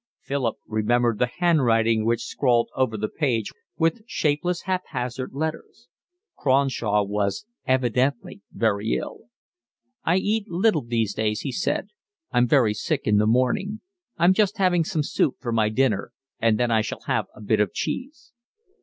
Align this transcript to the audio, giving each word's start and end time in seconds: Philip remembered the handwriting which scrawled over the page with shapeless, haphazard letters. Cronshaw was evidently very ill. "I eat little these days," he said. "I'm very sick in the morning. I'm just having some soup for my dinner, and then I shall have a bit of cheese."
Philip 0.19 0.55
remembered 0.65 1.19
the 1.19 1.29
handwriting 1.37 2.05
which 2.07 2.23
scrawled 2.25 2.69
over 2.75 2.97
the 2.97 3.07
page 3.07 3.51
with 3.77 4.01
shapeless, 4.07 4.63
haphazard 4.63 5.29
letters. 5.33 5.89
Cronshaw 6.35 7.03
was 7.03 7.45
evidently 7.67 8.41
very 8.51 8.93
ill. 8.95 9.25
"I 10.03 10.15
eat 10.17 10.47
little 10.47 10.81
these 10.83 11.13
days," 11.13 11.41
he 11.41 11.51
said. 11.51 11.89
"I'm 12.31 12.47
very 12.47 12.73
sick 12.73 13.01
in 13.03 13.17
the 13.17 13.27
morning. 13.27 13.81
I'm 14.17 14.33
just 14.33 14.57
having 14.57 14.83
some 14.83 15.03
soup 15.03 15.35
for 15.39 15.51
my 15.51 15.69
dinner, 15.69 16.13
and 16.39 16.57
then 16.59 16.71
I 16.71 16.81
shall 16.81 17.01
have 17.01 17.27
a 17.35 17.39
bit 17.41 17.59
of 17.59 17.71
cheese." 17.71 18.33